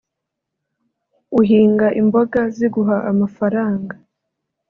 uhinga 1.39 1.87
imboga 2.01 2.41
ziguha 2.55 2.97
amafaranga» 3.11 3.93